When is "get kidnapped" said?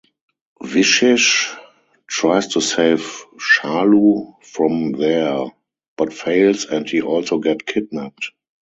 7.37-8.31